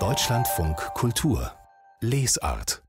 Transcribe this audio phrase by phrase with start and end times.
[0.00, 1.52] Deutschlandfunk Kultur
[2.00, 2.82] Lesart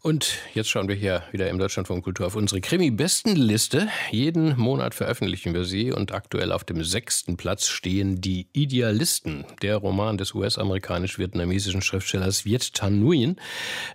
[0.00, 3.86] und jetzt schauen wir hier wieder im Deutschlandfunk Kultur auf unsere Krimi-Bestenliste.
[4.10, 9.76] Jeden Monat veröffentlichen wir sie und aktuell auf dem sechsten Platz stehen Die Idealisten, der
[9.76, 13.36] Roman des US-amerikanisch-vietnamesischen Schriftstellers Viet Thanh Nguyen.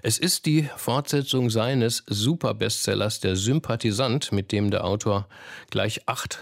[0.01, 5.27] Es ist die Fortsetzung seines Superbestsellers Der Sympathisant, mit dem der Autor
[5.71, 6.39] gleich acht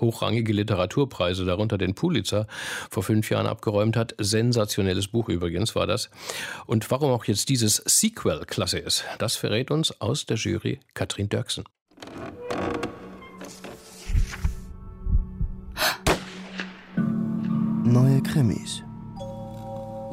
[0.00, 2.46] hochrangige Literaturpreise, darunter den Pulitzer,
[2.90, 4.14] vor fünf Jahren abgeräumt hat.
[4.18, 6.10] Sensationelles Buch übrigens war das.
[6.66, 11.28] Und warum auch jetzt dieses Sequel klasse ist, das verrät uns aus der Jury Katrin
[11.28, 11.64] Dirksen.
[17.84, 18.82] Neue Krimis.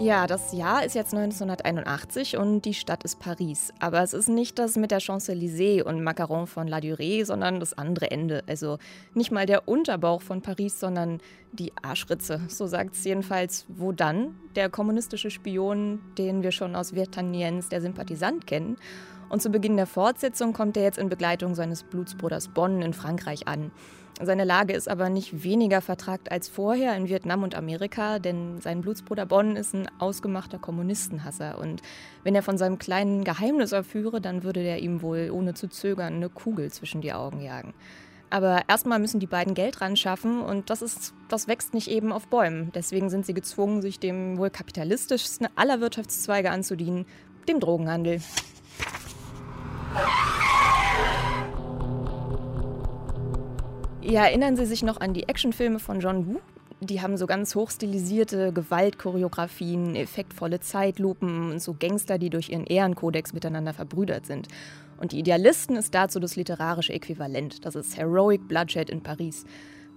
[0.02, 3.72] Ja, das Jahr ist jetzt 1981 und die Stadt ist Paris.
[3.80, 7.78] Aber es ist nicht das mit der Champs-Élysées und Macaron von La Durée, sondern das
[7.78, 8.44] andere Ende.
[8.48, 8.80] Also
[9.14, 12.42] nicht mal der Unterbauch von Paris, sondern die Arschritze.
[12.48, 17.82] So sagt es jedenfalls Wo dann, der kommunistische Spion, den wir schon aus Vertaniens, der
[17.82, 18.78] Sympathisant kennen.
[19.32, 23.48] Und zu Beginn der Fortsetzung kommt er jetzt in Begleitung seines Blutsbruders Bonn in Frankreich
[23.48, 23.72] an.
[24.22, 28.82] Seine Lage ist aber nicht weniger vertragt als vorher in Vietnam und Amerika, denn sein
[28.82, 31.60] Blutsbruder Bonn ist ein ausgemachter Kommunistenhasser.
[31.60, 31.82] Und
[32.26, 36.16] wenn er von seinem kleinen Geheimnis erführe, dann würde der ihm wohl ohne zu zögern
[36.16, 37.74] eine Kugel zwischen die Augen jagen.
[38.32, 42.12] Aber erstmal müssen die beiden Geld ran schaffen und das, ist, das wächst nicht eben
[42.12, 42.74] auf Bäumen.
[42.76, 47.06] Deswegen sind sie gezwungen, sich dem wohl kapitalistischsten aller Wirtschaftszweige anzudienen,
[47.48, 48.20] dem Drogenhandel.
[54.12, 56.42] Ja, erinnern Sie sich noch an die Actionfilme von John Woo?
[56.82, 63.32] Die haben so ganz hochstilisierte Gewaltchoreografien, effektvolle Zeitlupen und so Gangster, die durch ihren Ehrenkodex
[63.32, 64.50] miteinander verbrüdert sind.
[65.00, 67.66] Und die Idealisten ist dazu das literarische Äquivalent.
[67.66, 69.46] Das ist Heroic Bloodshed in Paris.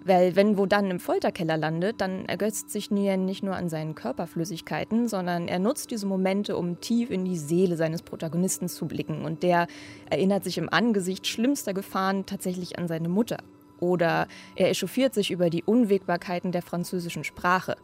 [0.04, 3.96] Weil wenn Wo dann im Folterkeller landet, dann ergötzt sich Nguyen nicht nur an seinen
[3.96, 9.24] Körperflüssigkeiten, sondern er nutzt diese Momente, um tief in die Seele seines Protagonisten zu blicken.
[9.24, 9.66] Und der
[10.08, 13.38] erinnert sich im Angesicht schlimmster Gefahren tatsächlich an seine Mutter.
[13.80, 17.76] Oder er echauffiert sich über die Unwägbarkeiten der französischen Sprache.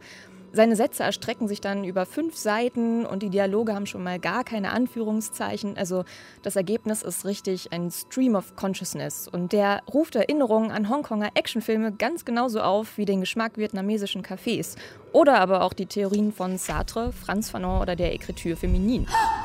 [0.53, 4.43] Seine Sätze erstrecken sich dann über fünf Seiten und die Dialoge haben schon mal gar
[4.43, 5.77] keine Anführungszeichen.
[5.77, 6.03] Also
[6.41, 11.93] das Ergebnis ist richtig ein Stream of Consciousness und der ruft Erinnerungen an Hongkonger Actionfilme
[11.93, 14.75] ganz genauso auf wie den Geschmack vietnamesischen Cafés
[15.13, 19.05] oder aber auch die Theorien von Sartre, Franz Fanon oder der Écriture Feminine.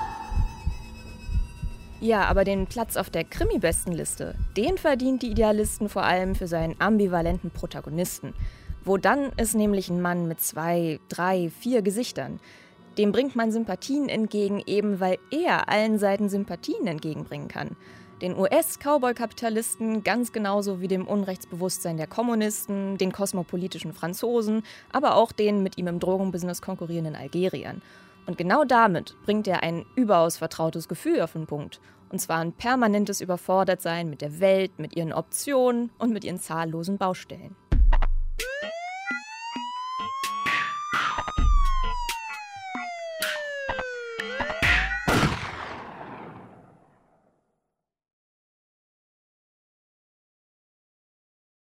[2.07, 6.81] Ja, aber den Platz auf der Krimi-Bestenliste, den verdient die Idealisten vor allem für seinen
[6.81, 8.33] ambivalenten Protagonisten.
[8.85, 12.39] Wo dann ist nämlich ein Mann mit zwei, drei, vier Gesichtern.
[12.97, 17.75] Dem bringt man Sympathien entgegen, eben weil er allen Seiten Sympathien entgegenbringen kann.
[18.23, 24.63] Den US-Cowboy-Kapitalisten ganz genauso wie dem Unrechtsbewusstsein der Kommunisten, den kosmopolitischen Franzosen,
[24.93, 27.83] aber auch den mit ihm im Drogenbusiness konkurrierenden Algeriern.
[28.27, 31.81] Und genau damit bringt er ein überaus vertrautes Gefühl auf den Punkt.
[32.11, 36.99] Und zwar ein permanentes Überfordertsein mit der Welt, mit ihren Optionen und mit ihren zahllosen
[36.99, 37.57] Baustellen.